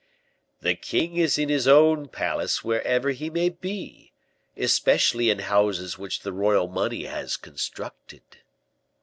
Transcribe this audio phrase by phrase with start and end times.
[0.61, 4.13] "The king is in his own palace wherever he may be
[4.57, 8.23] especially in houses which the royal money has constructed."